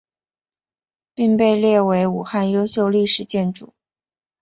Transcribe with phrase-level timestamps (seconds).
[1.13, 3.75] 并被列为武汉优秀历史建筑。